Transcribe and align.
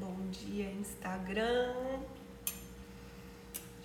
Bom 0.00 0.16
dia, 0.30 0.72
Instagram. 0.72 2.00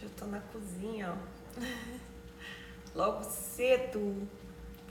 Já 0.01 0.07
tô 0.17 0.25
na 0.27 0.39
cozinha, 0.39 1.11
ó. 1.11 1.59
Logo 2.95 3.21
cedo. 3.25 4.25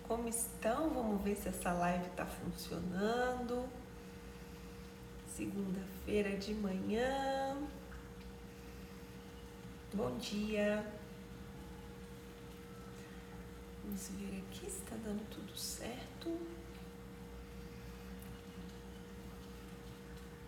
Como 0.06 0.28
estão? 0.28 0.90
Vamos 0.90 1.22
ver 1.22 1.34
se 1.34 1.48
essa 1.48 1.72
live 1.72 2.10
tá 2.10 2.26
funcionando. 2.26 3.66
Segunda-feira 5.34 6.36
de 6.36 6.52
manhã. 6.52 7.56
Bom 9.94 10.18
dia. 10.18 10.84
Vamos 13.82 14.08
ver 14.08 14.42
aqui 14.46 14.70
se 14.70 14.82
está 14.82 14.94
dando 14.96 15.26
tudo 15.30 15.56
certo. 15.56 16.38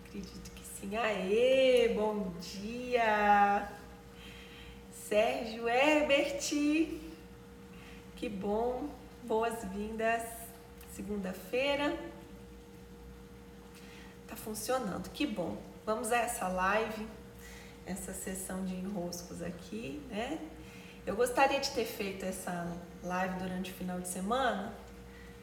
Acredito 0.05 0.51
que 0.51 0.66
sim. 0.79 0.95
Aê, 0.95 1.89
bom 1.95 2.31
dia! 2.39 3.67
Sérgio 4.91 5.67
Herbert, 5.67 6.39
que 8.15 8.29
bom, 8.29 8.89
boas-vindas. 9.23 10.23
Segunda-feira. 10.93 11.97
Tá 14.27 14.35
funcionando, 14.35 15.09
que 15.09 15.25
bom. 15.25 15.57
Vamos 15.85 16.11
a 16.11 16.17
essa 16.17 16.47
live, 16.47 17.07
essa 17.85 18.13
sessão 18.13 18.65
de 18.65 18.75
enroscos 18.75 19.41
aqui, 19.41 20.01
né? 20.09 20.37
Eu 21.05 21.15
gostaria 21.15 21.59
de 21.59 21.71
ter 21.71 21.85
feito 21.85 22.25
essa 22.25 22.77
live 23.01 23.39
durante 23.39 23.71
o 23.71 23.73
final 23.73 23.99
de 23.99 24.09
semana, 24.09 24.73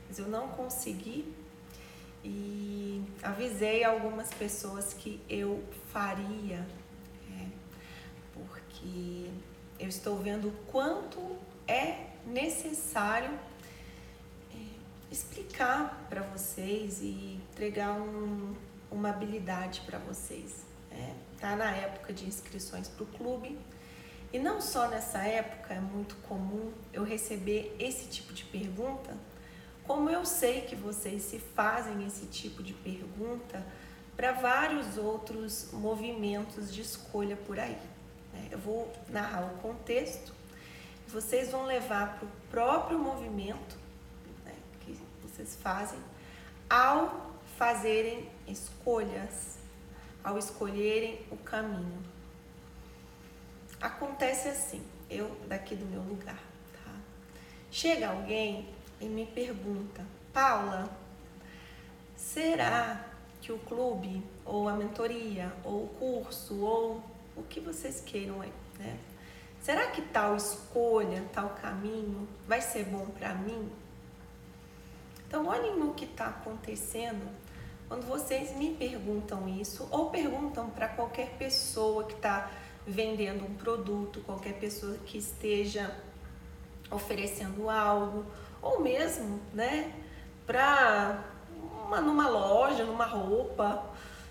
mas 0.07 0.19
eu 0.19 0.29
não 0.29 0.49
consegui 0.49 1.35
e 2.25 3.05
avisei 3.23 3.85
algumas 3.85 4.33
pessoas 4.33 4.95
que 4.95 5.21
eu 5.29 5.63
faria, 5.93 6.67
é, 7.31 7.47
porque 8.33 9.31
eu 9.79 9.89
estou 9.89 10.19
vendo 10.19 10.49
o 10.49 10.53
quanto 10.71 11.21
é 11.69 12.07
necessário 12.27 13.31
é, 14.53 14.57
explicar 15.13 16.07
para 16.09 16.23
vocês 16.23 17.01
e 17.03 17.41
entregar 17.53 17.93
um, 17.93 18.55
uma 18.91 19.11
habilidade 19.11 19.83
para 19.83 19.99
vocês. 19.99 20.65
É, 20.91 21.13
tá 21.41 21.57
na 21.57 21.71
época 21.73 22.13
de 22.13 22.25
inscrições 22.25 22.89
para 22.89 23.03
o 23.03 23.07
clube 23.07 23.59
e 24.33 24.39
não 24.39 24.61
só 24.61 24.89
nessa 24.89 25.19
época 25.19 25.75
é 25.75 25.81
muito 25.81 26.17
comum 26.29 26.73
eu 26.93 27.05
receber 27.05 27.75
esse 27.79 28.09
tipo 28.09 28.33
de 28.33 28.45
pergunta, 28.45 29.17
como 29.87 30.09
eu 30.09 30.25
sei 30.25 30.63
que 30.63 30.75
vocês 30.75 31.23
se 31.23 31.39
fazem 31.39 32.07
esse 32.07 32.27
tipo 32.27 32.63
de 32.63 32.73
pergunta 32.73 33.65
para 34.17 34.33
vários 34.33 34.97
outros 34.97 35.69
movimentos 35.73 36.73
de 36.73 36.81
escolha 36.81 37.37
por 37.37 37.59
aí. 37.59 37.79
Né? 38.33 38.49
Eu 38.51 38.59
vou 38.59 38.93
narrar 39.09 39.45
o 39.45 39.59
contexto, 39.59 40.33
vocês 41.09 41.51
vão 41.51 41.65
levar 41.65 42.19
para 42.19 42.27
o 42.27 42.31
próprio 42.51 42.99
movimento 42.99 43.77
né, 44.45 44.55
que 44.81 44.99
vocês 45.23 45.57
fazem 45.63 45.99
ao 46.69 47.33
fazerem 47.57 48.29
escolhas, 48.49 49.59
ao 50.23 50.39
escolherem 50.39 51.21
o 51.31 51.37
caminho. 51.37 52.03
Acontece 53.81 54.49
assim, 54.49 54.83
eu 55.11 55.31
daqui 55.47 55.77
do 55.77 55.85
meu 55.85 56.01
lugar, 56.01 56.43
tá? 56.73 56.93
Chega 57.71 58.09
alguém 58.09 58.69
e 59.01 59.07
me 59.07 59.27
pergunta, 59.27 60.05
Paula, 60.33 60.89
será 62.17 63.05
que 63.41 63.53
o 63.53 63.59
clube, 63.59 64.23
ou 64.45 64.69
a 64.69 64.75
mentoria, 64.75 65.53
ou 65.63 65.85
o 65.85 65.89
curso, 65.89 66.61
ou 66.61 67.03
o 67.37 67.43
que 67.43 67.61
vocês 67.61 68.01
queiram 68.01 68.41
aí, 68.41 68.53
né? 68.79 68.99
Será 69.61 69.87
que 69.87 70.03
tal 70.03 70.37
escolha, 70.37 71.25
tal 71.33 71.51
caminho 71.51 72.29
vai 72.47 72.61
ser 72.61 72.85
bom 72.85 73.07
para 73.07 73.35
mim? 73.35 73.71
Então, 75.27 75.47
olhem 75.47 75.77
no 75.77 75.95
que 75.95 76.05
está 76.05 76.27
acontecendo 76.27 77.27
quando 77.89 78.07
vocês 78.07 78.57
me 78.57 78.75
perguntam 78.75 79.49
isso, 79.49 79.87
ou 79.91 80.11
perguntam 80.11 80.71
para 80.71 80.89
qualquer 80.89 81.31
pessoa 81.39 82.05
que 82.05 82.15
está 82.15 82.51
vendendo 82.87 83.45
um 83.45 83.55
produto, 83.55 84.21
qualquer 84.23 84.55
pessoa 84.59 84.97
que 85.07 85.19
esteja 85.19 85.95
oferecendo 86.91 87.69
algo, 87.69 88.25
ou 88.61 88.81
mesmo, 88.81 89.41
né, 89.53 89.93
para 90.47 91.25
uma, 91.85 92.01
numa 92.01 92.29
loja, 92.29 92.85
numa 92.85 93.07
roupa, 93.07 93.85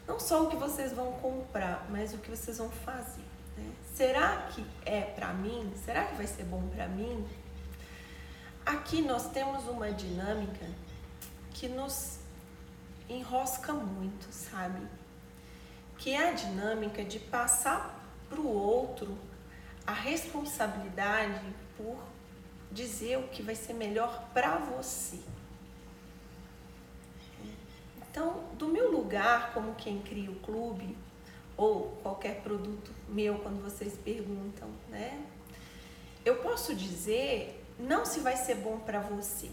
não 0.08 0.20
só 0.20 0.44
o 0.44 0.50
que 0.50 0.56
vocês 0.56 0.92
vão 0.94 1.14
comprar, 1.14 1.86
mas 1.90 2.14
o 2.14 2.18
que 2.18 2.30
vocês 2.30 2.58
vão 2.58 2.70
fazer. 2.70 3.24
Né? 3.58 3.72
Será 3.94 4.48
que 4.54 4.66
é 4.86 5.02
para 5.02 5.34
mim? 5.34 5.72
Será 5.86 6.06
que 6.06 6.16
vai 6.16 6.28
ser 6.28 6.44
bom 6.44 6.68
para 6.70 6.88
mim? 6.88 7.26
Aqui 8.66 9.02
nós 9.02 9.30
temos 9.30 9.66
uma 9.68 9.92
dinâmica 9.92 10.66
que 11.54 11.68
nos 11.68 12.20
enrosca 13.10 13.74
muito, 13.74 14.28
sabe? 14.32 14.88
Que 15.98 16.14
é 16.14 16.30
a 16.30 16.32
dinâmica 16.34 17.04
de 17.04 17.20
passar 17.20 18.00
para 18.30 18.40
o 18.40 18.48
outro 18.48 19.18
a 19.86 19.92
responsabilidade 19.92 21.42
por 21.78 21.98
dizer 22.74 23.18
o 23.18 23.28
que 23.28 23.42
vai 23.42 23.56
ser 23.56 23.74
melhor 23.74 24.30
para 24.34 24.58
você. 24.58 25.20
Então, 28.02 28.44
do 28.58 28.68
meu 28.68 28.92
lugar, 28.92 29.54
como 29.54 29.76
quem 29.76 30.02
cria 30.02 30.30
o 30.30 30.36
clube, 30.36 30.98
ou 31.56 31.98
qualquer 32.02 32.42
produto 32.42 32.92
meu, 33.08 33.40
quando 33.40 33.62
vocês 33.64 33.94
perguntam, 34.04 34.70
né? 34.90 35.24
Eu 36.26 36.38
posso 36.38 36.74
dizer 36.74 37.64
não 37.78 38.06
se 38.06 38.20
vai 38.20 38.36
ser 38.38 38.56
bom 38.56 38.80
para 38.80 39.00
você. 39.00 39.50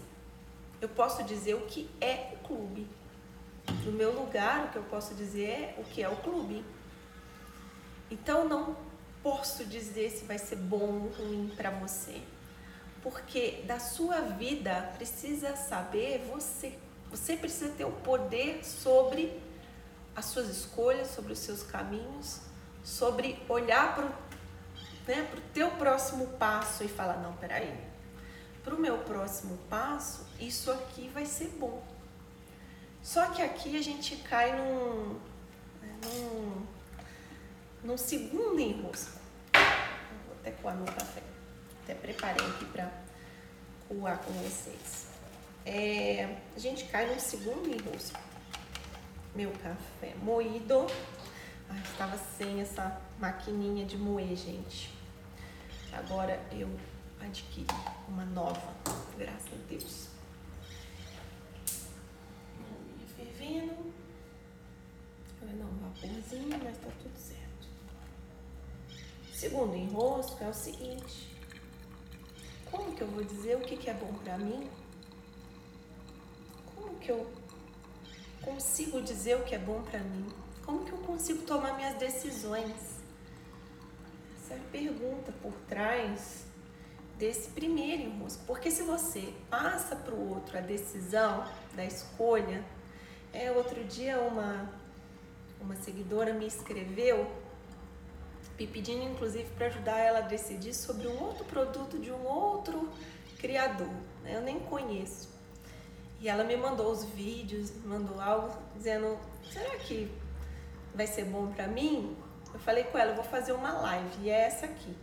Eu 0.79 0.89
posso 0.89 1.23
dizer 1.23 1.55
o 1.55 1.61
que 1.61 1.89
é 1.99 2.33
o 2.33 2.47
clube. 2.47 2.87
Do 3.83 3.91
meu 3.91 4.11
lugar, 4.11 4.65
o 4.65 4.69
que 4.69 4.77
eu 4.77 4.83
posso 4.83 5.13
dizer 5.13 5.49
é 5.49 5.75
o 5.77 5.83
que 5.83 6.01
é 6.01 6.09
o 6.09 6.15
clube. 6.17 6.63
Então 8.09 8.47
não 8.47 8.75
posso 9.21 9.65
dizer 9.65 10.09
se 10.09 10.25
vai 10.25 10.37
ser 10.37 10.55
bom 10.55 11.03
ou 11.03 11.25
ruim 11.25 11.51
para 11.55 11.69
você. 11.71 12.21
Porque 13.01 13.63
da 13.65 13.79
sua 13.79 14.21
vida 14.21 14.91
precisa 14.95 15.55
saber 15.55 16.25
você. 16.31 16.77
Você 17.09 17.35
precisa 17.35 17.71
ter 17.73 17.85
o 17.85 17.91
poder 17.91 18.63
sobre 18.63 19.41
as 20.15 20.25
suas 20.25 20.49
escolhas, 20.49 21.09
sobre 21.09 21.33
os 21.33 21.39
seus 21.39 21.63
caminhos, 21.63 22.39
sobre 22.83 23.41
olhar 23.49 23.95
para 23.95 24.05
o 24.05 24.09
né, 25.07 25.27
teu 25.53 25.71
próximo 25.71 26.27
passo 26.27 26.83
e 26.83 26.87
falar, 26.87 27.17
não, 27.17 27.33
peraí, 27.33 27.75
para 28.63 28.75
o 28.75 28.79
meu 28.79 28.99
próximo 28.99 29.57
passo, 29.69 30.25
isso 30.39 30.71
aqui 30.71 31.09
vai 31.09 31.25
ser 31.25 31.47
bom. 31.59 31.83
Só 33.01 33.27
que 33.27 33.41
aqui 33.41 33.75
a 33.75 33.81
gente 33.81 34.15
cai 34.17 34.55
num, 34.55 35.19
né, 35.81 35.99
num 36.03 36.67
no 37.83 37.97
segundo 37.97 38.59
enrosco. 38.59 39.19
Vou 39.53 40.35
até 40.39 40.51
coar 40.51 40.75
meu 40.75 40.85
café. 40.85 41.21
Até 41.83 41.95
preparei 41.95 42.45
aqui 42.45 42.65
para 42.65 42.91
coar 43.87 44.19
com 44.19 44.31
vocês. 44.33 45.07
É, 45.65 46.37
a 46.55 46.59
gente 46.59 46.85
cai 46.85 47.13
no 47.13 47.19
segundo 47.19 47.69
enrosco. 47.69 48.19
Meu 49.35 49.51
café 49.51 50.13
moído. 50.21 50.87
Ai, 51.69 51.81
estava 51.83 52.17
sem 52.37 52.61
essa 52.61 52.99
maquininha 53.19 53.85
de 53.85 53.97
moer, 53.97 54.35
gente. 54.35 54.93
Agora 55.93 56.41
eu 56.51 56.69
adquiri 57.19 57.67
uma 58.07 58.25
nova, 58.25 58.73
graças 59.17 59.53
a 59.53 59.67
Deus. 59.69 60.07
Fervendo. 63.15 63.93
Não, 65.41 65.67
vaporzinho, 65.67 66.59
mas 66.63 66.77
tá 66.77 66.89
tudo 67.01 67.17
certo. 67.17 67.67
Segundo 69.33 69.75
enrosco 69.75 70.43
é 70.43 70.49
o 70.49 70.53
seguinte: 70.53 71.31
como 72.71 72.93
que 72.93 73.01
eu 73.01 73.07
vou 73.07 73.23
dizer 73.23 73.57
o 73.57 73.59
que, 73.59 73.75
que 73.75 73.89
é 73.89 73.93
bom 73.93 74.13
para 74.23 74.37
mim? 74.37 74.69
Como 76.73 76.95
que 76.95 77.11
eu 77.11 77.27
consigo 78.41 79.01
dizer 79.01 79.35
o 79.35 79.43
que 79.43 79.53
é 79.53 79.59
bom 79.59 79.81
para 79.81 79.99
mim? 79.99 80.27
Como 80.65 80.85
que 80.85 80.91
eu 80.91 80.97
consigo 80.99 81.43
tomar 81.43 81.75
minhas 81.75 81.95
decisões? 81.95 83.01
Essa 84.37 84.53
é 84.53 84.57
a 84.57 84.71
pergunta 84.71 85.31
por 85.41 85.53
trás 85.67 86.45
desse 87.17 87.49
primeiro 87.49 88.03
enrosco. 88.03 88.43
Porque 88.47 88.71
se 88.71 88.83
você 88.83 89.33
passa 89.49 89.95
para 89.95 90.15
o 90.15 90.29
outro 90.29 90.57
a 90.57 90.61
decisão 90.61 91.45
da 91.75 91.85
escolha, 91.85 92.63
é 93.33 93.51
outro 93.51 93.83
dia 93.83 94.19
uma 94.19 94.81
uma 95.61 95.75
seguidora 95.75 96.33
me 96.33 96.47
escreveu 96.47 97.31
me 98.61 98.67
pedindo 98.67 99.03
inclusive 99.03 99.49
para 99.57 99.67
ajudar 99.67 99.97
ela 99.97 100.19
a 100.19 100.21
decidir 100.21 100.73
sobre 100.73 101.07
um 101.07 101.19
outro 101.19 101.43
produto 101.45 101.97
de 101.97 102.11
um 102.11 102.23
outro 102.25 102.91
criador, 103.39 103.89
né? 104.23 104.35
eu 104.35 104.41
nem 104.41 104.59
conheço. 104.59 105.29
E 106.19 106.29
ela 106.29 106.43
me 106.43 106.55
mandou 106.55 106.91
os 106.91 107.03
vídeos, 107.03 107.71
mandou 107.83 108.21
algo 108.21 108.55
dizendo: 108.75 109.17
será 109.51 109.75
que 109.77 110.11
vai 110.93 111.07
ser 111.07 111.25
bom 111.25 111.51
para 111.51 111.67
mim, 111.67 112.15
eu 112.53 112.59
falei 112.59 112.83
com 112.83 112.97
ela, 112.97 113.11
eu 113.11 113.15
vou 113.15 113.23
fazer 113.23 113.53
uma 113.53 113.71
live 113.71 114.09
e 114.21 114.29
é 114.29 114.41
essa 114.41 114.67
aqui. 114.67 114.95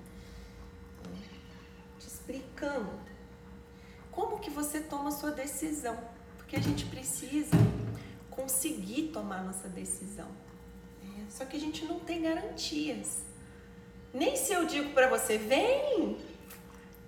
Te 1.99 2.07
explicando 2.07 2.91
como 4.13 4.39
que 4.39 4.51
você 4.51 4.81
toma 4.81 5.09
a 5.09 5.13
sua 5.13 5.33
decisão, 5.33 5.99
porque 6.37 6.55
a 6.55 6.61
gente 6.61 6.85
precisa 6.87 7.57
conseguir 8.31 9.09
tomar 9.09 9.43
nossa 9.43 9.69
decisão. 9.69 10.29
Né? 11.03 11.27
Só 11.29 11.45
que 11.45 11.57
a 11.57 11.61
gente 11.61 11.85
não 11.85 11.99
tem 11.99 12.23
garantias. 12.23 13.28
Nem 14.13 14.37
se 14.37 14.53
eu 14.53 14.65
digo 14.65 14.93
para 14.93 15.09
você, 15.09 15.37
vem, 15.37 16.19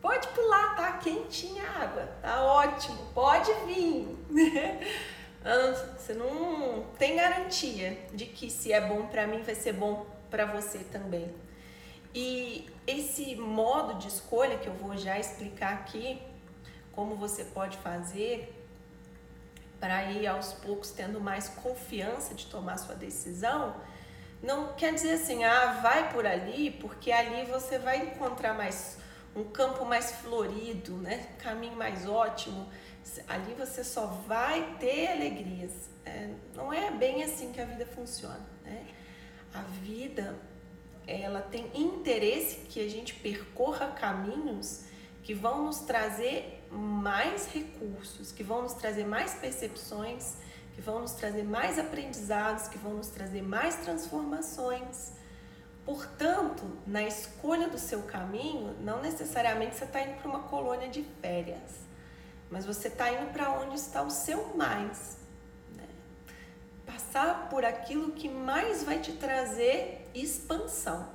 pode 0.03 0.29
pular, 0.29 0.77
tá 0.77 0.93
quentinha 0.99 1.65
a 1.65 1.83
água, 1.83 2.09
tá 2.21 2.43
ótimo, 2.43 2.99
pode 3.15 3.53
vir. 3.67 4.07
Você 5.97 6.13
não 6.13 6.85
tem 6.99 7.17
garantia 7.17 7.99
de 8.13 8.27
que 8.27 8.51
se 8.51 8.75
é 8.75 8.81
bom 8.81 9.07
para 9.07 9.27
mim 9.27 9.41
vai 9.41 9.55
ser 9.55 9.73
bom 9.73 10.05
para 10.31 10.45
você 10.45 10.81
também. 10.81 11.35
E 12.15 12.69
esse 12.87 13.35
modo 13.37 13.95
de 13.95 14.09
escolha 14.09 14.59
que 14.59 14.67
eu 14.67 14.75
vou 14.75 14.97
já 14.99 15.19
explicar 15.19 15.73
aqui, 15.73 16.21
como 16.93 17.17
você 17.17 17.45
pode 17.45 17.79
fazer 17.79 18.55
para 19.79 20.05
ir 20.13 20.27
aos 20.27 20.53
poucos 20.53 20.91
tendo 20.91 21.21
mais 21.21 21.49
confiança 21.49 22.35
de 22.35 22.47
tomar 22.47 22.77
sua 22.77 22.95
decisão, 22.95 23.75
não 24.43 24.73
quer 24.75 24.95
dizer 24.95 25.13
assim, 25.13 25.45
ah, 25.45 25.81
vai 25.83 26.13
por 26.13 26.27
ali, 26.27 26.71
porque 26.71 27.13
ali 27.13 27.45
você 27.45 27.79
vai 27.79 27.99
encontrar 27.99 28.55
mais 28.55 28.99
um 29.35 29.45
campo 29.45 29.85
mais 29.85 30.13
florido, 30.13 30.97
né? 30.97 31.29
Caminho 31.39 31.77
mais 31.77 32.09
ótimo. 32.09 32.69
Ali 33.29 33.55
você 33.55 33.85
só 33.85 34.07
vai 34.07 34.77
ter 34.79 35.09
alegrias. 35.09 35.89
É, 36.05 36.31
não 36.55 36.73
é 36.73 36.91
bem 36.91 37.23
assim 37.23 37.53
que 37.53 37.61
a 37.61 37.65
vida 37.65 37.87
funciona, 37.87 38.45
né? 38.65 38.87
A 39.53 39.63
vida, 39.63 40.39
ela 41.07 41.43
tem 41.43 41.71
interesse 41.75 42.61
que 42.69 42.81
a 42.81 42.89
gente 42.89 43.15
percorra 43.15 43.89
caminhos 43.89 44.85
que 45.23 45.35
vão 45.35 45.65
nos 45.65 45.81
trazer 45.81 46.65
mais 46.71 47.47
recursos, 47.53 48.33
que 48.33 48.43
vão 48.43 48.63
nos 48.63 48.75
trazer 48.75 49.05
mais 49.05 49.35
percepções, 49.35 50.37
que 50.81 50.87
vão 50.87 51.01
nos 51.01 51.13
trazer 51.13 51.43
mais 51.43 51.79
aprendizados, 51.79 52.67
que 52.69 52.79
vão 52.79 52.95
nos 52.95 53.09
trazer 53.09 53.43
mais 53.43 53.77
transformações. 53.77 55.13
Portanto, 55.85 56.65
na 56.87 57.03
escolha 57.03 57.69
do 57.69 57.79
seu 57.79 58.03
caminho, 58.05 58.75
não 58.81 59.03
necessariamente 59.03 59.77
você 59.77 59.85
está 59.85 60.01
indo 60.01 60.17
para 60.17 60.29
uma 60.31 60.45
colônia 60.45 60.89
de 60.89 61.03
férias, 61.21 61.81
mas 62.51 62.65
você 62.65 62.89
está 62.89 63.13
indo 63.13 63.31
para 63.31 63.51
onde 63.61 63.77
está 63.77 64.01
o 64.03 64.09
seu 64.09 64.57
mais. 64.57 65.19
Né? 65.77 65.87
Passar 66.87 67.51
por 67.51 67.63
aquilo 67.63 68.13
que 68.13 68.29
mais 68.31 68.83
vai 68.83 69.01
te 69.01 69.13
trazer 69.13 70.09
expansão. 70.15 71.11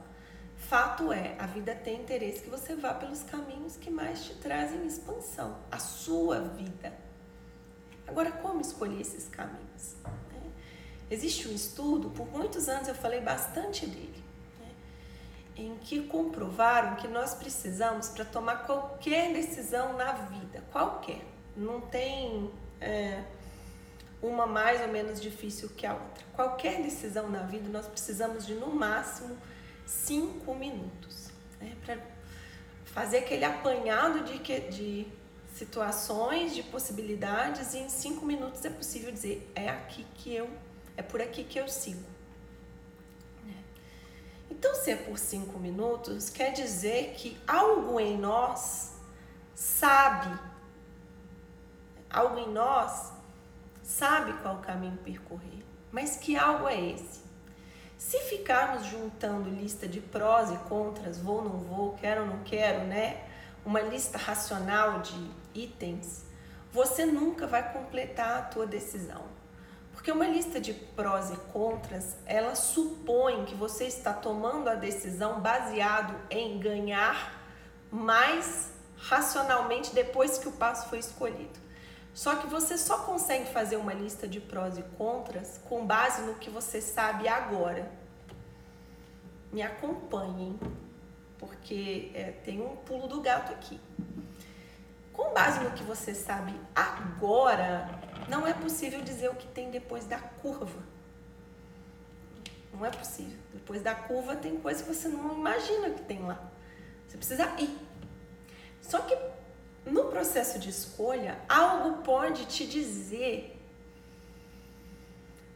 Fato 0.57 1.11
é, 1.11 1.35
a 1.39 1.47
vida 1.47 1.73
tem 1.73 2.01
interesse 2.01 2.43
que 2.43 2.49
você 2.51 2.75
vá 2.75 2.93
pelos 2.93 3.23
caminhos 3.23 3.77
que 3.77 3.89
mais 3.89 4.23
te 4.25 4.35
trazem 4.35 4.85
expansão, 4.85 5.57
a 5.71 5.79
sua 5.79 6.39
vida. 6.39 7.05
Agora, 8.07 8.31
como 8.31 8.61
escolher 8.61 9.01
esses 9.01 9.27
caminhos? 9.27 9.95
Né? 10.31 10.41
Existe 11.09 11.47
um 11.47 11.53
estudo, 11.53 12.09
por 12.09 12.27
muitos 12.27 12.69
anos 12.69 12.87
eu 12.87 12.95
falei 12.95 13.21
bastante 13.21 13.85
dele, 13.85 14.23
né? 14.59 14.71
em 15.55 15.75
que 15.77 16.03
comprovaram 16.03 16.95
que 16.95 17.07
nós 17.07 17.33
precisamos 17.33 18.09
para 18.09 18.25
tomar 18.25 18.65
qualquer 18.65 19.33
decisão 19.33 19.93
na 19.93 20.11
vida, 20.11 20.63
qualquer, 20.71 21.21
não 21.55 21.81
tem 21.81 22.51
é, 22.79 23.23
uma 24.21 24.45
mais 24.45 24.81
ou 24.81 24.87
menos 24.87 25.21
difícil 25.21 25.69
que 25.69 25.85
a 25.85 25.93
outra. 25.93 26.25
Qualquer 26.33 26.81
decisão 26.81 27.29
na 27.29 27.43
vida 27.43 27.69
nós 27.69 27.87
precisamos 27.87 28.45
de 28.45 28.53
no 28.55 28.67
máximo 28.67 29.37
cinco 29.85 30.55
minutos 30.55 31.29
né, 31.59 31.75
para 31.85 31.97
fazer 32.85 33.19
aquele 33.19 33.45
apanhado 33.45 34.23
de, 34.23 34.39
de 34.69 35.07
situações, 35.55 36.53
de 36.53 36.61
possibilidades 36.63 37.73
e 37.73 37.79
em 37.79 37.89
cinco 37.89 38.25
minutos 38.25 38.63
é 38.65 38.69
possível 38.69 39.09
dizer 39.09 39.49
é 39.55 39.69
aqui 39.69 40.05
que 40.15 40.35
eu, 40.35 40.49
é 40.97 41.01
por 41.01 41.21
aqui 41.21 41.45
que 41.45 41.57
eu 41.57 41.67
sigo. 41.69 42.03
Né? 43.45 43.55
Então, 44.51 44.75
se 44.75 44.91
é 44.91 44.97
por 44.97 45.17
cinco 45.17 45.57
minutos, 45.57 46.29
quer 46.29 46.51
dizer 46.51 47.13
que 47.15 47.37
algo 47.47 47.97
em 48.01 48.17
nós 48.17 48.95
sabe, 49.53 50.37
algo 52.09 52.37
em 52.37 52.51
nós 52.51 53.13
sabe 53.81 54.33
qual 54.41 54.57
caminho 54.57 54.97
percorrer, 54.97 55.63
mas 55.89 56.17
que 56.17 56.35
algo 56.35 56.67
é 56.67 56.91
esse? 56.91 57.23
Se 57.97 58.19
ficarmos 58.19 58.85
juntando 58.87 59.49
lista 59.49 59.87
de 59.87 60.01
prós 60.01 60.51
e 60.51 60.57
contras, 60.67 61.17
vou, 61.17 61.41
não 61.41 61.57
vou, 61.57 61.93
quero 61.93 62.25
não 62.25 62.43
quero, 62.43 62.85
né? 62.85 63.23
Uma 63.65 63.81
lista 63.81 64.17
racional 64.17 64.99
de 64.99 65.31
itens, 65.53 66.23
você 66.71 67.05
nunca 67.05 67.47
vai 67.47 67.73
completar 67.73 68.37
a 68.37 68.41
tua 68.43 68.67
decisão. 68.67 69.23
Porque 69.91 70.11
uma 70.11 70.27
lista 70.27 70.59
de 70.59 70.73
prós 70.73 71.31
e 71.31 71.37
contras, 71.51 72.15
ela 72.25 72.53
supõe 72.53 73.45
que 73.45 73.55
você 73.55 73.85
está 73.85 74.13
tomando 74.13 74.69
a 74.69 74.75
decisão 74.75 75.41
baseado 75.41 76.15
em 76.29 76.59
ganhar 76.59 77.41
mais 77.89 78.71
racionalmente 78.97 79.95
depois 79.95 80.37
que 80.37 80.47
o 80.47 80.51
passo 80.51 80.89
foi 80.89 80.99
escolhido. 80.99 81.59
Só 82.13 82.35
que 82.35 82.47
você 82.47 82.77
só 82.77 82.99
consegue 82.99 83.51
fazer 83.51 83.77
uma 83.77 83.93
lista 83.93 84.27
de 84.27 84.39
prós 84.39 84.77
e 84.77 84.83
contras 84.97 85.59
com 85.67 85.85
base 85.85 86.21
no 86.21 86.35
que 86.35 86.49
você 86.49 86.81
sabe 86.81 87.27
agora. 87.27 87.91
Me 89.51 89.61
acompanhem, 89.61 90.59
porque 91.37 92.11
é, 92.13 92.31
tem 92.43 92.61
um 92.61 92.75
pulo 92.77 93.07
do 93.07 93.21
gato 93.21 93.51
aqui. 93.51 93.79
Com 95.13 95.33
base 95.33 95.63
no 95.63 95.71
que 95.71 95.83
você 95.83 96.13
sabe 96.13 96.53
agora, 96.75 97.89
não 98.27 98.45
é 98.45 98.53
possível 98.53 99.01
dizer 99.01 99.29
o 99.29 99.35
que 99.35 99.47
tem 99.47 99.71
depois 99.71 100.05
da 100.05 100.19
curva. 100.19 100.83
Não 102.73 102.85
é 102.85 102.89
possível. 102.89 103.37
Depois 103.53 103.81
da 103.81 103.95
curva 103.95 104.35
tem 104.35 104.57
coisa 104.57 104.83
que 104.83 104.93
você 104.93 105.07
não 105.07 105.33
imagina 105.33 105.89
que 105.91 106.01
tem 106.01 106.21
lá. 106.21 106.51
Você 107.07 107.17
precisa 107.17 107.45
ir. 107.59 107.77
Só 108.81 108.99
que 108.99 109.17
no 109.85 110.05
processo 110.05 110.59
de 110.59 110.69
escolha, 110.69 111.39
algo 111.47 112.03
pode 112.03 112.45
te 112.45 112.65
dizer 112.65 113.59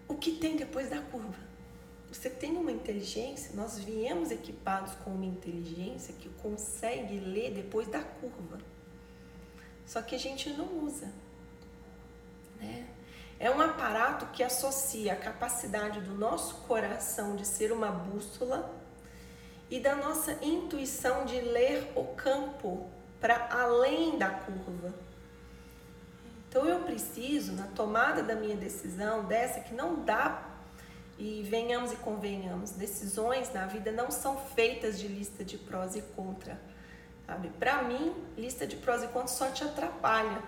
o 0.07 0.15
que 0.15 0.31
tem 0.31 0.55
depois 0.55 0.89
da 0.89 1.01
curva. 1.01 1.48
Você 2.11 2.29
tem 2.29 2.57
uma 2.57 2.71
inteligência, 2.71 3.55
nós 3.55 3.77
viemos 3.77 4.31
equipados 4.31 4.93
com 5.03 5.11
uma 5.11 5.25
inteligência 5.25 6.13
que 6.13 6.27
consegue 6.41 7.19
ler 7.19 7.51
depois 7.53 7.87
da 7.87 8.01
curva. 8.01 8.57
Só 9.85 10.01
que 10.01 10.15
a 10.15 10.19
gente 10.19 10.49
não 10.51 10.83
usa. 10.83 11.11
Né? 12.59 12.87
É 13.39 13.49
um 13.49 13.61
aparato 13.61 14.25
que 14.27 14.43
associa 14.43 15.13
a 15.13 15.15
capacidade 15.15 16.01
do 16.01 16.13
nosso 16.15 16.55
coração 16.67 17.35
de 17.35 17.45
ser 17.45 17.71
uma 17.71 17.89
bússola 17.89 18.73
e 19.69 19.79
da 19.79 19.95
nossa 19.95 20.33
intuição 20.43 21.25
de 21.25 21.39
ler 21.39 21.91
o 21.95 22.03
campo 22.15 22.89
para 23.21 23.47
além 23.51 24.17
da 24.17 24.29
curva. 24.29 24.93
Então 26.49 26.65
eu 26.65 26.79
preciso, 26.81 27.53
na 27.53 27.67
tomada 27.67 28.23
da 28.23 28.33
minha 28.33 28.57
decisão, 28.57 29.25
dessa 29.25 29.59
que 29.59 29.73
não 29.73 30.03
dá, 30.03 30.48
e 31.19 31.43
venhamos 31.43 31.91
e 31.91 31.97
convenhamos, 31.97 32.71
decisões 32.71 33.53
na 33.53 33.67
vida 33.67 33.91
não 33.91 34.09
são 34.09 34.37
feitas 34.37 34.97
de 34.97 35.07
lista 35.07 35.43
de 35.43 35.57
prós 35.57 35.95
e 35.95 36.01
contra. 36.01 36.59
Sabe? 37.27 37.49
Para 37.59 37.83
mim, 37.83 38.15
lista 38.35 38.65
de 38.65 38.77
prós 38.77 39.03
e 39.03 39.07
contras 39.07 39.31
só 39.31 39.51
te 39.51 39.63
atrapalha, 39.63 40.41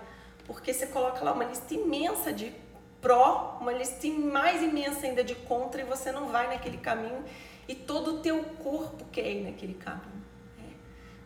porque 0.46 0.74
você 0.74 0.88
coloca 0.88 1.22
lá 1.24 1.32
uma 1.32 1.44
lista 1.44 1.72
imensa 1.74 2.32
de 2.32 2.52
pró, 3.00 3.58
uma 3.60 3.72
lista 3.72 4.08
mais 4.08 4.62
imensa 4.62 5.06
ainda 5.06 5.22
de 5.22 5.36
contra 5.36 5.80
e 5.80 5.84
você 5.84 6.10
não 6.10 6.28
vai 6.28 6.48
naquele 6.48 6.78
caminho 6.78 7.24
e 7.68 7.74
todo 7.74 8.16
o 8.16 8.20
teu 8.20 8.42
corpo 8.64 9.04
quer 9.12 9.30
ir 9.30 9.44
naquele 9.44 9.74
caminho 9.74 10.22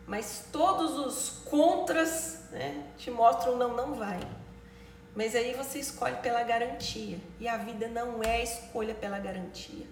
mas 0.07 0.47
todos 0.53 0.97
os 0.97 1.29
contras 1.43 2.45
né, 2.49 2.85
te 2.97 3.11
mostram 3.11 3.57
não, 3.57 3.75
não 3.75 3.93
vai. 3.93 4.19
Mas 5.17 5.35
aí 5.35 5.55
você 5.55 5.79
escolhe 5.79 6.15
pela 6.17 6.43
garantia. 6.43 7.17
E 7.39 7.47
a 7.47 7.57
vida 7.57 7.87
não 7.87 8.21
é 8.21 8.43
escolha 8.43 8.93
pela 8.93 9.17
garantia. 9.17 9.87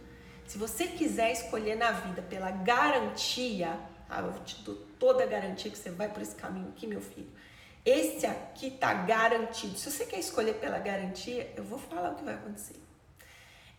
Se 0.45 0.55
você 0.55 0.85
quiser 0.85 1.31
escolher 1.31 1.75
na 1.75 1.89
vida 1.89 2.21
pela 2.21 2.51
garantia, 2.51 3.75
ah, 4.07 4.21
eu 4.21 4.31
te 4.43 4.61
dou 4.61 4.75
toda 4.99 5.23
a 5.23 5.25
garantia 5.25 5.71
que 5.71 5.77
você 5.79 5.89
vai 5.89 6.09
por 6.09 6.21
esse 6.21 6.35
caminho 6.35 6.69
aqui, 6.69 6.85
meu 6.85 7.01
filho. 7.01 7.31
Esse 7.83 8.27
aqui 8.27 8.69
tá 8.69 8.93
garantido. 8.93 9.75
Se 9.79 9.89
você 9.89 10.05
quer 10.05 10.19
escolher 10.19 10.59
pela 10.59 10.77
garantia, 10.77 11.51
eu 11.57 11.63
vou 11.63 11.79
falar 11.79 12.11
o 12.11 12.15
que 12.17 12.23
vai 12.23 12.35
acontecer. 12.35 12.79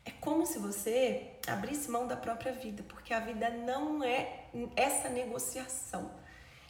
É 0.05 0.11
como 0.21 0.45
se 0.45 0.59
você 0.59 1.31
abrisse 1.47 1.89
mão 1.89 2.09
da 2.09 2.17
própria 2.17 2.51
vida, 2.51 2.83
porque 2.89 3.15
a 3.15 3.21
vida 3.21 3.51
não 3.51 4.03
é 4.03 4.47
essa 4.75 5.09
negociação. 5.09 6.11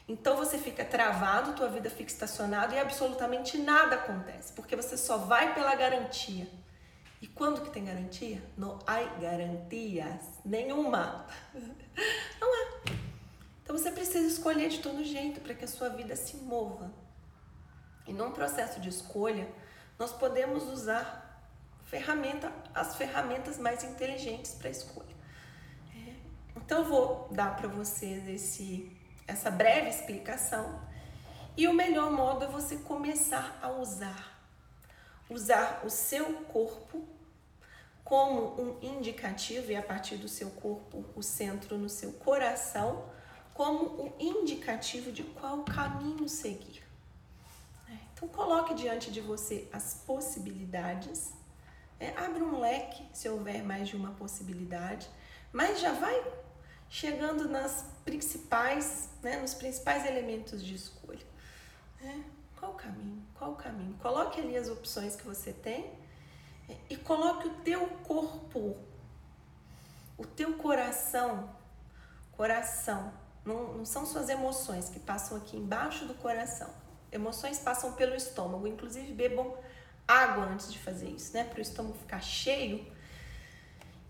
Então 0.09 0.37
você 0.37 0.57
fica 0.57 0.85
travado, 0.85 1.55
tua 1.55 1.69
vida 1.69 1.91
fica 1.91 2.11
estacionada 2.11 2.75
e 2.75 2.79
absolutamente 2.79 3.59
nada 3.59 3.97
acontece, 3.97 4.53
porque 4.53 4.77
você 4.77 4.97
só 4.97 5.19
vai 5.19 5.55
pela 5.55 5.75
garantia. 5.75 6.47
E 7.21 7.27
quando 7.27 7.63
que 7.63 7.71
tem 7.71 7.85
garantia? 7.85 8.43
Não 8.57 8.79
há 8.87 9.03
garantias 9.21 10.23
nenhuma. 10.45 11.27
Não 12.41 12.55
há. 12.55 12.67
Então 13.63 13.77
você 13.77 13.91
precisa 13.91 14.29
escolher 14.29 14.69
de 14.69 14.79
todo 14.79 15.03
jeito 15.03 15.41
para 15.41 15.55
que 15.55 15.65
a 15.65 15.69
sua 15.69 15.89
vida 15.89 16.15
se 16.15 16.37
mova. 16.37 16.93
E 18.07 18.13
num 18.13 18.31
processo 18.31 18.81
de 18.81 18.89
escolha, 18.89 19.49
nós 19.99 20.13
podemos 20.13 20.65
usar 20.65 21.27
ferramenta, 21.85 22.53
as 22.75 22.97
ferramentas 22.97 23.59
mais 23.59 23.83
inteligentes 23.83 24.55
para 24.55 24.71
escolha. 24.71 25.17
É. 25.95 26.15
Então 26.57 26.79
eu 26.79 26.85
vou 26.85 27.29
dar 27.33 27.57
para 27.57 27.67
vocês 27.69 28.29
esse, 28.29 28.96
essa 29.27 29.51
breve 29.51 29.89
explicação. 29.89 30.81
E 31.57 31.67
o 31.67 31.73
melhor 31.73 32.11
modo 32.11 32.45
é 32.45 32.49
você 32.49 32.77
começar 32.77 33.59
a 33.63 33.71
usar 33.71 34.37
usar 35.29 35.83
o 35.85 35.91
seu 35.91 36.25
corpo 36.45 37.05
como 38.05 38.61
um 38.61 38.79
indicativo, 38.81 39.73
e 39.73 39.77
a 39.77 39.83
partir 39.83 40.17
do 40.17 40.29
seu 40.29 40.49
corpo, 40.51 41.05
o 41.17 41.23
centro 41.23 41.77
no 41.77 41.89
seu 41.89 42.13
coração, 42.13 43.05
como 43.53 44.01
um 44.01 44.13
indicativo 44.21 45.11
de 45.11 45.25
qual 45.25 45.65
caminho 45.65 46.29
seguir. 46.29 46.85
É, 47.89 47.95
então, 48.15 48.29
coloque 48.29 48.75
diante 48.75 49.11
de 49.11 49.21
você 49.21 49.69
as 49.73 50.03
possibilidades, 50.07 51.33
é, 51.99 52.11
abra 52.17 52.45
um 52.45 52.61
leque 52.61 53.05
se 53.13 53.29
houver 53.29 53.65
mais 53.65 53.89
de 53.89 53.97
uma 53.97 54.13
possibilidade, 54.13 55.09
mas 55.53 55.81
já 55.81 55.91
vai 55.91 56.15
chegando 56.89 57.49
nas 57.49 57.85
principais, 58.05 59.09
né, 59.23 59.39
nos 59.39 59.55
principais 59.55 60.07
elementos 60.07 60.65
de 60.65 60.75
escolha. 60.75 61.27
É, 62.03 62.21
qual 62.57 62.73
o 62.73 62.75
caminho? 62.75 63.23
Qual 63.35 63.53
o 63.53 63.57
caminho? 63.57 63.95
Coloque 64.01 64.41
ali 64.41 64.57
as 64.57 64.69
opções 64.69 65.17
que 65.17 65.25
você 65.25 65.53
tem 65.53 65.93
e 66.89 66.97
coloque 66.97 67.49
o 67.49 67.55
teu 67.57 67.87
corpo, 68.05 68.77
o 70.17 70.25
teu 70.25 70.55
coração, 70.55 71.51
coração. 72.33 73.13
Não, 73.45 73.75
não 73.75 73.85
são 73.85 74.05
suas 74.05 74.29
emoções 74.29 74.89
que 74.89 74.99
passam 74.99 75.37
aqui 75.37 75.57
embaixo 75.57 76.07
do 76.07 76.15
coração. 76.15 76.69
Emoções 77.13 77.59
passam 77.59 77.93
pelo 77.93 78.15
estômago. 78.15 78.67
Inclusive 78.67 79.13
bebam 79.13 79.57
água 80.07 80.45
antes 80.47 80.73
de 80.73 80.79
fazer 80.79 81.09
isso, 81.11 81.33
né? 81.33 81.45
Para 81.45 81.59
o 81.59 81.63
estômago 81.63 81.97
ficar 81.99 82.21
cheio 82.21 82.87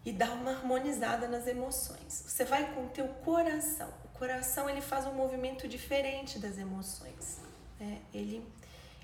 e 0.06 0.12
dar 0.12 0.30
uma 0.30 0.52
harmonizada 0.52 1.26
nas 1.26 1.48
emoções. 1.48 2.24
Você 2.28 2.44
vai 2.44 2.72
com 2.72 2.86
o 2.86 2.88
teu 2.90 3.08
coração. 3.08 3.92
O 4.04 4.08
coração 4.16 4.70
ele 4.70 4.80
faz 4.80 5.04
um 5.04 5.12
movimento 5.12 5.66
diferente 5.66 6.38
das 6.38 6.58
emoções. 6.58 7.40
Né? 7.80 8.00
Ele, 8.14 8.46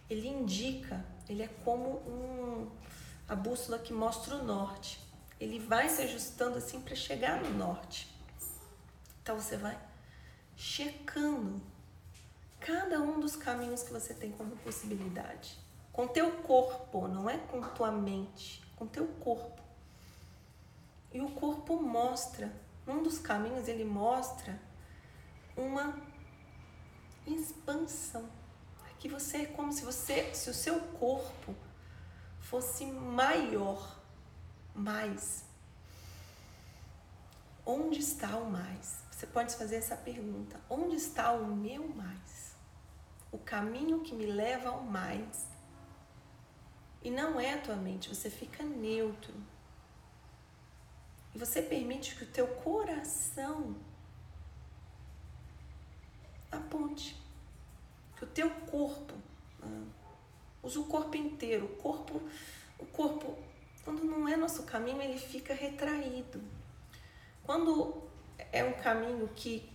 ele 0.08 0.28
indica, 0.28 1.04
ele 1.28 1.42
é 1.42 1.48
como 1.64 1.88
um, 2.08 2.70
a 3.28 3.34
bússola 3.34 3.80
que 3.80 3.92
mostra 3.92 4.36
o 4.36 4.44
norte. 4.44 5.00
Ele 5.40 5.58
vai 5.58 5.88
se 5.88 6.02
ajustando 6.02 6.56
assim 6.58 6.80
para 6.80 6.94
chegar 6.94 7.42
no 7.42 7.50
norte. 7.50 8.08
Então 9.20 9.34
você 9.40 9.56
vai 9.56 9.76
checando 10.54 11.60
cada 12.60 13.00
um 13.00 13.18
dos 13.18 13.34
caminhos 13.34 13.82
que 13.82 13.92
você 13.92 14.14
tem 14.14 14.30
como 14.30 14.56
possibilidade. 14.58 15.58
Com 15.92 16.06
teu 16.06 16.30
corpo, 16.42 17.08
não 17.08 17.28
é 17.28 17.38
com 17.38 17.60
tua 17.60 17.90
mente, 17.90 18.62
com 18.76 18.86
teu 18.86 19.08
corpo. 19.08 19.60
E 21.12 21.20
o 21.20 21.30
corpo 21.30 21.80
mostra, 21.80 22.52
um 22.86 23.02
dos 23.02 23.18
caminhos 23.18 23.68
ele 23.68 23.84
mostra 23.84 24.60
uma 25.56 25.94
expansão 27.26 28.28
que 29.02 29.08
você 29.08 29.38
é 29.38 29.46
como 29.46 29.72
se 29.72 29.84
você, 29.84 30.32
se 30.32 30.48
o 30.48 30.54
seu 30.54 30.78
corpo 30.78 31.52
fosse 32.38 32.84
maior, 32.84 34.00
mais. 34.72 35.44
Onde 37.66 37.98
está 37.98 38.36
o 38.36 38.48
mais? 38.48 39.02
Você 39.10 39.26
pode 39.26 39.56
fazer 39.56 39.74
essa 39.74 39.96
pergunta: 39.96 40.60
onde 40.70 40.94
está 40.94 41.32
o 41.32 41.44
meu 41.44 41.88
mais? 41.88 42.54
O 43.32 43.38
caminho 43.38 44.02
que 44.02 44.14
me 44.14 44.26
leva 44.26 44.68
ao 44.68 44.82
mais. 44.82 45.48
E 47.02 47.10
não 47.10 47.40
é 47.40 47.54
a 47.54 47.60
tua 47.60 47.74
mente, 47.74 48.08
você 48.08 48.30
fica 48.30 48.62
neutro. 48.62 49.34
Você 51.34 51.62
permite 51.62 52.14
que 52.16 52.24
o 52.24 52.26
teu 52.26 52.46
coração 52.46 53.74
aponte 56.50 57.22
que 58.22 58.24
o 58.24 58.28
teu 58.28 58.50
corpo, 58.50 59.14
né? 59.58 59.84
usa 60.62 60.78
o 60.78 60.84
corpo 60.84 61.16
inteiro, 61.16 61.64
o 61.64 61.76
corpo, 61.76 62.22
o 62.78 62.86
corpo, 62.86 63.36
quando 63.84 64.04
não 64.04 64.28
é 64.28 64.36
nosso 64.36 64.62
caminho, 64.62 65.02
ele 65.02 65.18
fica 65.18 65.52
retraído. 65.52 66.40
Quando 67.42 68.00
é 68.52 68.62
um 68.62 68.74
caminho 68.74 69.28
que, 69.34 69.68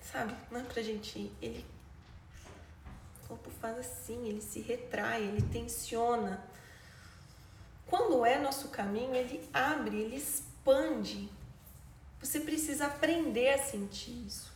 sabe, 0.00 0.34
não 0.50 0.60
é 0.60 0.64
pra 0.64 0.82
gente 0.82 1.18
ir, 1.18 1.36
ele, 1.42 1.66
o 3.24 3.28
corpo 3.28 3.50
faz 3.50 3.78
assim, 3.78 4.26
ele 4.26 4.40
se 4.40 4.60
retrai, 4.60 5.22
ele 5.22 5.42
tensiona. 5.42 6.42
Quando 7.92 8.24
é 8.24 8.38
nosso 8.38 8.68
caminho, 8.68 9.14
ele 9.14 9.46
abre, 9.52 10.00
ele 10.00 10.16
expande. 10.16 11.30
Você 12.18 12.40
precisa 12.40 12.86
aprender 12.86 13.52
a 13.52 13.58
sentir 13.62 14.12
isso. 14.26 14.50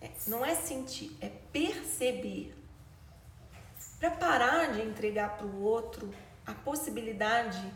É, 0.00 0.10
não 0.26 0.44
é 0.44 0.52
sentir, 0.56 1.16
é 1.20 1.28
perceber. 1.28 2.52
Para 4.00 4.10
parar 4.10 4.72
de 4.72 4.82
entregar 4.82 5.36
para 5.36 5.46
o 5.46 5.62
outro 5.62 6.12
a 6.44 6.54
possibilidade 6.54 7.72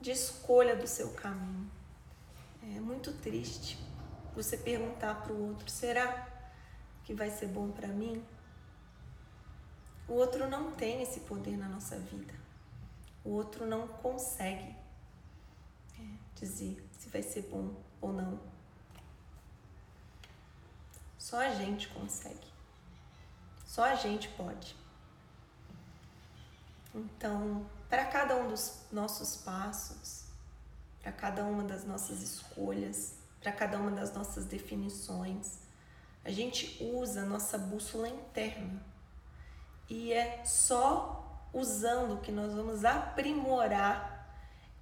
de 0.00 0.10
escolha 0.10 0.74
do 0.74 0.88
seu 0.88 1.12
caminho. 1.12 1.70
É 2.74 2.80
muito 2.80 3.12
triste 3.12 3.78
você 4.34 4.56
perguntar 4.56 5.22
para 5.22 5.32
o 5.32 5.50
outro: 5.50 5.70
será 5.70 6.26
que 7.04 7.14
vai 7.14 7.30
ser 7.30 7.46
bom 7.46 7.70
para 7.70 7.86
mim? 7.86 8.20
O 10.08 10.14
outro 10.14 10.48
não 10.48 10.72
tem 10.72 11.02
esse 11.02 11.20
poder 11.20 11.56
na 11.56 11.68
nossa 11.68 11.96
vida. 12.00 12.41
O 13.24 13.30
outro 13.30 13.66
não 13.66 13.86
consegue 13.86 14.74
é, 15.98 16.04
dizer 16.34 16.88
se 16.98 17.08
vai 17.08 17.22
ser 17.22 17.42
bom 17.42 17.74
ou 18.00 18.12
não. 18.12 18.40
Só 21.18 21.38
a 21.38 21.54
gente 21.54 21.88
consegue. 21.88 22.52
Só 23.64 23.84
a 23.84 23.94
gente 23.94 24.28
pode. 24.30 24.76
Então, 26.94 27.64
para 27.88 28.04
cada 28.06 28.36
um 28.36 28.48
dos 28.48 28.86
nossos 28.90 29.36
passos, 29.36 30.24
para 31.00 31.12
cada 31.12 31.44
uma 31.44 31.64
das 31.64 31.84
nossas 31.84 32.20
escolhas, 32.20 33.14
para 33.40 33.50
cada 33.52 33.78
uma 33.78 33.90
das 33.90 34.12
nossas 34.12 34.44
definições, 34.44 35.58
a 36.24 36.30
gente 36.30 36.82
usa 36.82 37.22
a 37.22 37.26
nossa 37.26 37.56
bússola 37.56 38.08
interna. 38.08 38.84
E 39.88 40.12
é 40.12 40.44
só 40.44 41.31
usando 41.52 42.20
que 42.20 42.32
nós 42.32 42.54
vamos 42.54 42.84
aprimorar 42.84 44.12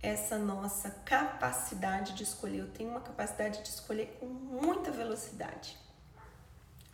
essa 0.03 0.39
nossa 0.39 0.91
capacidade 0.91 2.15
de 2.15 2.23
escolher. 2.23 2.61
Eu 2.61 2.71
tenho 2.71 2.91
uma 2.91 3.01
capacidade 3.01 3.63
de 3.63 3.69
escolher 3.69 4.17
com 4.19 4.27
muita 4.27 4.91
velocidade 4.91 5.77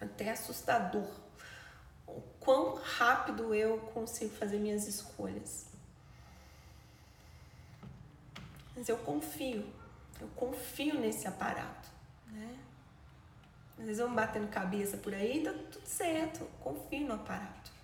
até 0.00 0.30
assustador 0.30 1.09
o 2.06 2.21
quão 2.38 2.76
rápido 2.76 3.54
eu 3.54 3.78
consigo 3.92 4.35
fazer 4.35 4.59
minhas 4.59 4.87
escolhas. 4.87 5.66
Mas 8.76 8.88
eu 8.88 8.97
confio, 8.99 9.66
eu 10.21 10.28
confio 10.28 11.00
nesse 11.00 11.26
aparato, 11.26 11.88
né? 12.28 12.59
Às 13.78 13.85
vezes 13.85 13.99
eu 13.99 14.09
me 14.09 14.14
batendo 14.14 14.49
cabeça 14.49 14.97
por 14.97 15.14
aí, 15.14 15.42
tá 15.42 15.52
tudo 15.52 15.87
certo, 15.87 16.45
confio 16.61 17.06
no 17.06 17.14
aparato. 17.14 17.75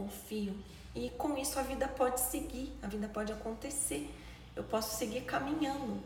Confio. 0.00 0.54
E 0.94 1.10
com 1.10 1.36
isso 1.36 1.58
a 1.58 1.62
vida 1.62 1.86
pode 1.86 2.20
seguir, 2.20 2.72
a 2.82 2.86
vida 2.86 3.08
pode 3.08 3.32
acontecer. 3.32 4.10
Eu 4.56 4.64
posso 4.64 4.96
seguir 4.96 5.22
caminhando. 5.22 6.00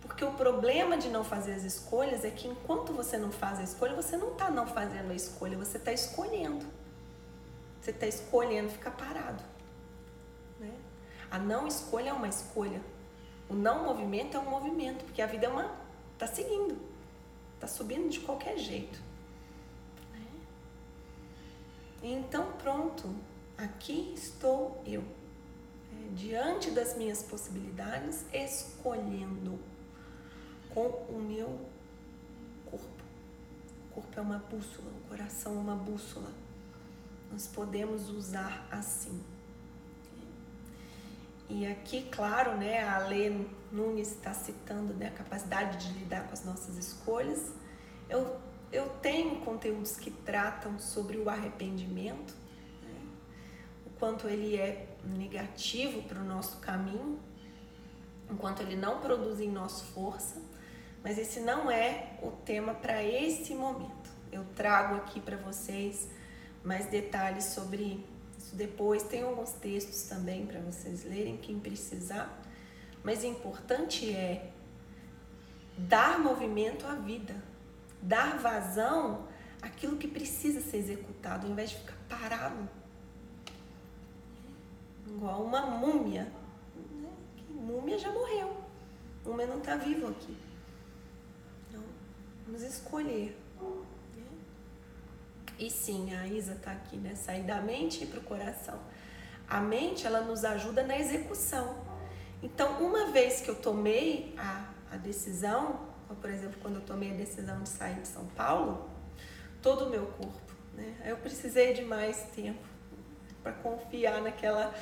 Porque 0.00 0.24
o 0.24 0.32
problema 0.32 0.96
de 0.96 1.08
não 1.08 1.22
fazer 1.22 1.52
as 1.52 1.64
escolhas 1.64 2.24
é 2.24 2.30
que 2.30 2.48
enquanto 2.48 2.92
você 2.92 3.18
não 3.18 3.30
faz 3.30 3.58
a 3.58 3.62
escolha, 3.62 3.94
você 3.94 4.16
não 4.16 4.32
está 4.32 4.50
não 4.50 4.66
fazendo 4.66 5.10
a 5.10 5.14
escolha, 5.14 5.58
você 5.58 5.76
está 5.76 5.92
escolhendo. 5.92 6.66
Você 7.80 7.90
está 7.90 8.06
escolhendo 8.06 8.70
ficar 8.70 8.92
parado. 8.92 9.44
Né? 10.58 10.72
A 11.30 11.38
não 11.38 11.66
escolha 11.66 12.10
é 12.10 12.12
uma 12.12 12.28
escolha. 12.28 12.80
O 13.48 13.54
não 13.54 13.84
movimento 13.84 14.36
é 14.36 14.40
um 14.40 14.48
movimento, 14.48 15.04
porque 15.04 15.20
a 15.20 15.26
vida 15.26 15.46
é 15.46 15.48
uma. 15.48 15.70
está 16.14 16.26
seguindo. 16.26 16.78
está 17.54 17.66
subindo 17.66 18.08
de 18.08 18.20
qualquer 18.20 18.56
jeito. 18.56 19.07
Né? 22.02 22.08
Então, 22.10 22.52
pronto. 22.52 23.14
Aqui 23.56 24.12
estou 24.16 24.82
eu. 24.86 25.02
É, 25.02 26.14
diante 26.14 26.70
das 26.70 26.96
minhas 26.96 27.22
possibilidades, 27.22 28.24
escolhendo 28.32 29.58
com 30.72 30.88
o 31.08 31.20
meu 31.20 31.58
corpo. 32.70 32.86
O 33.90 33.94
corpo 33.94 34.18
é 34.18 34.22
uma 34.22 34.38
bússola, 34.38 34.88
o 35.04 35.08
coração 35.08 35.56
é 35.56 35.58
uma 35.58 35.74
bússola. 35.74 36.30
Nós 37.32 37.46
podemos 37.46 38.08
usar 38.08 38.66
assim. 38.70 39.20
e 41.50 41.66
aqui, 41.66 42.08
claro, 42.10 42.56
né, 42.56 42.86
a 42.88 42.98
Lê 42.98 43.30
Nunes 43.72 44.12
está 44.12 44.32
citando 44.32 44.94
né, 44.94 45.08
a 45.08 45.10
capacidade 45.10 45.86
de 45.86 45.98
lidar 45.98 46.26
com 46.26 46.32
as 46.32 46.44
nossas 46.44 46.76
escolhas. 46.76 47.52
Eu, 48.08 48.38
eu 48.72 48.88
tenho 49.00 49.36
conteúdos 49.40 49.96
que 49.96 50.10
tratam 50.10 50.78
sobre 50.78 51.16
o 51.16 51.28
arrependimento, 51.28 52.34
né, 52.82 53.00
o 53.86 53.90
quanto 53.98 54.28
ele 54.28 54.56
é 54.56 54.86
negativo 55.04 56.02
para 56.02 56.20
o 56.20 56.24
nosso 56.24 56.58
caminho, 56.58 57.18
enquanto 58.30 58.60
ele 58.60 58.76
não 58.76 59.00
produz 59.00 59.40
em 59.40 59.50
nós 59.50 59.80
força, 59.80 60.40
mas 61.02 61.18
esse 61.18 61.40
não 61.40 61.70
é 61.70 62.18
o 62.22 62.30
tema 62.30 62.74
para 62.74 63.02
esse 63.02 63.54
momento. 63.54 64.10
Eu 64.30 64.44
trago 64.54 64.96
aqui 64.96 65.20
para 65.20 65.36
vocês 65.36 66.08
mais 66.62 66.86
detalhes 66.86 67.44
sobre 67.44 68.04
isso 68.36 68.54
depois. 68.54 69.02
Tem 69.02 69.22
alguns 69.22 69.52
textos 69.52 70.02
também 70.02 70.46
para 70.46 70.60
vocês 70.60 71.04
lerem, 71.04 71.36
quem 71.36 71.58
precisar. 71.58 72.42
Mas 73.02 73.22
o 73.22 73.26
importante 73.26 74.10
é 74.10 74.50
dar 75.78 76.18
movimento 76.18 76.86
à 76.86 76.94
vida, 76.94 77.34
dar 78.02 78.38
vazão 78.38 79.26
àquilo 79.60 79.96
que 79.96 80.08
precisa 80.08 80.60
ser 80.60 80.78
executado, 80.78 81.46
ao 81.46 81.52
invés 81.52 81.70
de 81.70 81.76
ficar 81.76 81.96
parado. 82.08 82.68
Igual 85.06 85.44
uma 85.44 85.62
múmia. 85.62 86.24
Né? 86.74 87.10
Múmia 87.50 87.98
já 87.98 88.12
morreu. 88.12 88.56
Múmia 89.24 89.46
não 89.46 89.58
está 89.58 89.76
vivo 89.76 90.08
aqui. 90.08 90.36
Então, 91.68 91.82
vamos 92.46 92.62
escolher. 92.62 93.36
E 95.58 95.70
sim, 95.70 96.14
a 96.14 96.26
Isa 96.26 96.52
está 96.52 96.70
aqui, 96.70 96.96
né? 96.96 97.16
Sair 97.16 97.42
da 97.42 97.60
mente 97.60 98.04
e 98.04 98.06
para 98.06 98.20
o 98.20 98.22
coração. 98.22 98.78
A 99.48 99.60
mente, 99.60 100.06
ela 100.06 100.20
nos 100.20 100.44
ajuda 100.44 100.84
na 100.84 100.96
execução. 100.96 101.76
Então, 102.42 102.80
uma 102.80 103.10
vez 103.10 103.40
que 103.40 103.48
eu 103.48 103.56
tomei 103.56 104.32
a, 104.38 104.68
a 104.92 104.96
decisão, 104.96 105.80
por 106.16 106.30
exemplo, 106.30 106.58
quando 106.60 106.76
eu 106.76 106.82
tomei 106.82 107.12
a 107.12 107.14
decisão 107.14 107.62
de 107.62 107.68
sair 107.68 108.00
de 108.00 108.08
São 108.08 108.26
Paulo, 108.28 108.88
todo 109.62 109.86
o 109.86 109.90
meu 109.90 110.06
corpo, 110.06 110.52
né? 110.74 110.96
Eu 111.04 111.16
precisei 111.16 111.74
de 111.74 111.84
mais 111.84 112.22
tempo 112.34 112.66
para 113.42 113.52
confiar 113.52 114.20
naquela, 114.22 114.74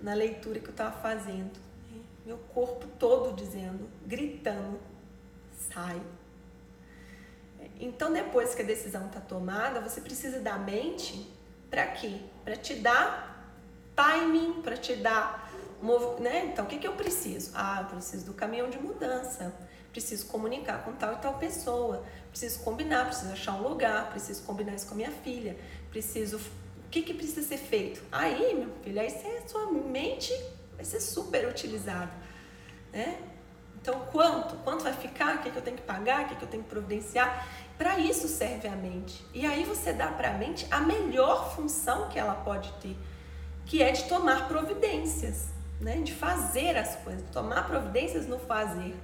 na 0.00 0.14
leitura 0.14 0.58
que 0.58 0.66
eu 0.66 0.72
estava 0.72 0.96
fazendo. 1.00 1.58
Né? 1.90 2.02
Meu 2.26 2.38
corpo 2.38 2.86
todo 2.98 3.34
dizendo, 3.34 3.88
gritando, 4.06 4.78
sai, 5.72 6.00
então, 7.80 8.12
depois 8.12 8.54
que 8.54 8.60
a 8.60 8.64
decisão 8.64 9.06
está 9.06 9.20
tomada, 9.20 9.80
você 9.80 10.00
precisa 10.02 10.38
da 10.38 10.58
mente 10.58 11.26
para 11.70 11.86
quê? 11.86 12.20
Para 12.44 12.56
te 12.56 12.74
dar 12.74 13.54
timing, 13.96 14.60
para 14.62 14.76
te 14.76 14.96
dar. 14.96 15.50
Né? 16.20 16.46
Então, 16.46 16.66
o 16.66 16.68
que, 16.68 16.78
que 16.78 16.86
eu 16.86 16.92
preciso? 16.92 17.52
Ah, 17.54 17.80
eu 17.82 17.86
preciso 17.86 18.26
do 18.26 18.34
caminhão 18.34 18.68
de 18.68 18.78
mudança, 18.78 19.54
preciso 19.92 20.26
comunicar 20.26 20.84
com 20.84 20.92
tal 20.92 21.14
e 21.14 21.16
tal 21.16 21.34
pessoa, 21.34 22.04
preciso 22.30 22.60
combinar, 22.60 23.06
preciso 23.06 23.32
achar 23.32 23.54
um 23.54 23.62
lugar, 23.62 24.10
preciso 24.10 24.42
combinar 24.42 24.74
isso 24.74 24.86
com 24.86 24.94
a 24.94 24.96
minha 24.96 25.12
filha, 25.12 25.56
preciso. 25.90 26.38
O 26.38 26.90
que, 26.90 27.02
que 27.02 27.14
precisa 27.14 27.42
ser 27.46 27.58
feito? 27.58 28.02
Aí, 28.10 28.54
meu 28.54 28.70
filho, 28.82 29.00
aí 29.00 29.10
você, 29.10 29.42
sua 29.46 29.70
mente 29.70 30.32
vai 30.74 30.84
ser 30.84 31.00
super 31.00 31.46
utilizada. 31.46 32.10
Né? 32.92 33.16
Então, 33.80 34.00
quanto? 34.12 34.56
Quanto 34.56 34.84
vai 34.84 34.92
ficar? 34.92 35.36
O 35.36 35.38
que, 35.38 35.50
que 35.50 35.56
eu 35.56 35.62
tenho 35.62 35.76
que 35.76 35.82
pagar? 35.82 36.24
O 36.24 36.28
que, 36.28 36.36
que 36.36 36.42
eu 36.42 36.48
tenho 36.48 36.62
que 36.62 36.68
providenciar? 36.68 37.46
Para 37.78 37.98
isso 37.98 38.28
serve 38.28 38.68
a 38.68 38.76
mente. 38.76 39.24
E 39.32 39.46
aí 39.46 39.64
você 39.64 39.92
dá 39.92 40.08
para 40.08 40.30
a 40.30 40.34
mente 40.34 40.66
a 40.70 40.80
melhor 40.80 41.54
função 41.54 42.08
que 42.08 42.18
ela 42.18 42.34
pode 42.34 42.70
ter, 42.74 42.96
que 43.64 43.82
é 43.82 43.90
de 43.90 44.04
tomar 44.04 44.48
providências, 44.48 45.46
né? 45.80 45.96
de 46.02 46.12
fazer 46.12 46.76
as 46.76 46.96
coisas, 46.96 47.24
tomar 47.30 47.66
providências 47.66 48.26
no 48.26 48.38
fazer. 48.38 48.94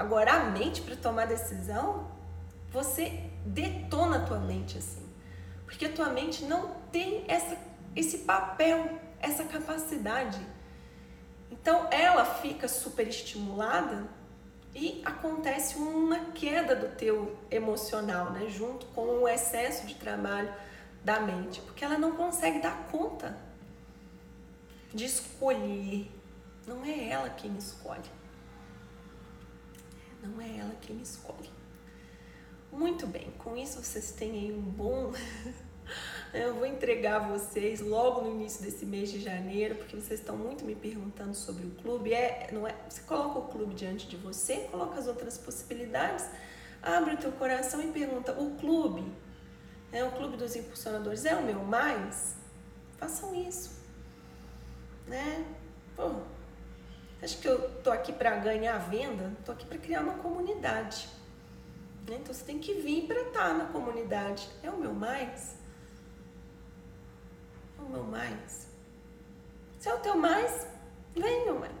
Agora, 0.00 0.32
a 0.32 0.44
mente, 0.44 0.80
para 0.80 0.96
tomar 0.96 1.26
decisão, 1.26 2.10
você 2.72 3.22
detona 3.44 4.16
a 4.16 4.24
tua 4.24 4.38
mente 4.38 4.78
assim. 4.78 5.06
Porque 5.66 5.84
a 5.84 5.92
tua 5.92 6.08
mente 6.08 6.42
não 6.46 6.70
tem 6.90 7.22
essa, 7.28 7.58
esse 7.94 8.20
papel, 8.20 8.98
essa 9.20 9.44
capacidade. 9.44 10.40
Então, 11.50 11.86
ela 11.90 12.24
fica 12.24 12.66
super 12.66 13.06
estimulada 13.06 14.08
e 14.74 15.02
acontece 15.04 15.76
uma 15.76 16.32
queda 16.32 16.74
do 16.74 16.96
teu 16.96 17.36
emocional, 17.50 18.30
né, 18.30 18.48
junto 18.48 18.86
com 18.94 19.02
o 19.02 19.28
excesso 19.28 19.86
de 19.86 19.96
trabalho 19.96 20.50
da 21.04 21.20
mente, 21.20 21.60
porque 21.60 21.84
ela 21.84 21.98
não 21.98 22.12
consegue 22.12 22.58
dar 22.58 22.88
conta 22.90 23.36
de 24.94 25.04
escolher. 25.04 26.10
Não 26.66 26.82
é 26.86 27.10
ela 27.10 27.28
quem 27.28 27.54
escolhe. 27.58 28.19
Não 30.22 30.40
é 30.40 30.58
ela 30.58 30.74
quem 30.80 31.00
escolhe. 31.00 31.50
Muito 32.72 33.06
bem, 33.06 33.30
com 33.38 33.56
isso 33.56 33.82
vocês 33.82 34.12
têm 34.12 34.30
aí 34.32 34.52
um 34.52 34.62
bom 34.62 35.12
Eu 36.32 36.54
vou 36.54 36.66
entregar 36.66 37.28
vocês 37.28 37.80
logo 37.80 38.22
no 38.22 38.30
início 38.30 38.62
desse 38.62 38.86
mês 38.86 39.10
de 39.10 39.20
janeiro, 39.20 39.74
porque 39.74 39.96
vocês 39.96 40.20
estão 40.20 40.36
muito 40.36 40.64
me 40.64 40.76
perguntando 40.76 41.34
sobre 41.34 41.66
o 41.66 41.70
clube. 41.70 42.14
É, 42.14 42.48
não 42.52 42.66
é, 42.66 42.74
você 42.88 43.02
coloca 43.02 43.38
o 43.40 43.48
clube 43.48 43.74
diante 43.74 44.06
de 44.06 44.16
você, 44.16 44.68
coloca 44.70 44.98
as 44.98 45.08
outras 45.08 45.36
possibilidades, 45.36 46.26
abre 46.80 47.14
o 47.14 47.16
teu 47.16 47.32
coração 47.32 47.82
e 47.82 47.88
pergunta: 47.88 48.32
o 48.32 48.56
clube, 48.56 49.12
é 49.90 50.04
o 50.04 50.12
clube 50.12 50.36
dos 50.36 50.54
impulsionadores, 50.54 51.24
é 51.24 51.34
o 51.34 51.42
meu 51.42 51.64
mais? 51.64 52.36
Façam 52.96 53.34
isso, 53.34 53.72
né? 55.08 55.44
Pô, 55.96 56.12
acho 57.22 57.38
que 57.38 57.48
eu 57.48 57.70
tô 57.82 57.90
aqui 57.90 58.12
para 58.12 58.36
ganhar 58.36 58.78
venda, 58.78 59.32
tô 59.44 59.52
aqui 59.52 59.66
para 59.66 59.78
criar 59.78 60.00
uma 60.00 60.14
comunidade. 60.14 61.08
Né? 62.08 62.18
Então 62.20 62.34
você 62.34 62.44
tem 62.44 62.58
que 62.58 62.74
vir 62.74 63.06
para 63.06 63.20
estar 63.20 63.48
tá 63.48 63.54
na 63.54 63.66
comunidade. 63.66 64.48
É 64.62 64.70
o 64.70 64.76
meu 64.76 64.92
mais? 64.92 65.60
o 67.82 67.88
meu 67.88 68.04
mais. 68.04 68.68
Se 69.78 69.88
é 69.88 69.94
o 69.94 69.98
teu 69.98 70.16
mais, 70.16 70.66
vem, 71.14 71.52
mais. 71.52 71.72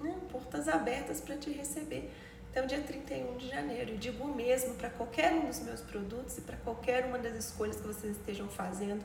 Né? 0.00 0.18
Portas 0.30 0.68
abertas 0.68 1.20
para 1.20 1.36
te 1.36 1.50
receber. 1.50 2.10
Então, 2.50 2.66
dia 2.66 2.80
31 2.80 3.36
de 3.36 3.48
janeiro. 3.48 3.94
E 3.94 3.96
digo 3.96 4.24
o 4.24 4.34
mesmo 4.34 4.74
para 4.74 4.88
qualquer 4.90 5.32
um 5.32 5.46
dos 5.46 5.60
meus 5.60 5.80
produtos 5.80 6.38
e 6.38 6.40
para 6.40 6.56
qualquer 6.58 7.04
uma 7.06 7.18
das 7.18 7.34
escolhas 7.36 7.76
que 7.76 7.86
vocês 7.86 8.16
estejam 8.16 8.48
fazendo 8.48 9.04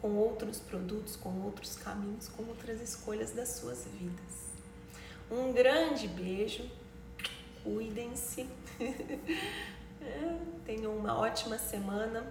com 0.00 0.16
outros 0.16 0.58
produtos, 0.58 1.14
com 1.16 1.42
outros 1.42 1.76
caminhos, 1.76 2.28
com 2.28 2.42
outras 2.44 2.80
escolhas 2.80 3.30
das 3.30 3.50
suas 3.50 3.84
vidas. 3.84 4.51
Um 5.32 5.50
grande 5.50 6.06
beijo, 6.08 6.62
cuidem-se, 7.64 8.46
é, 8.78 10.36
tenham 10.66 10.94
uma 10.94 11.18
ótima 11.18 11.56
semana 11.56 12.30